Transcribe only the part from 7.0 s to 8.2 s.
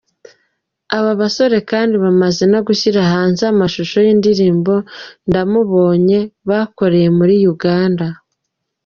muri Uganda.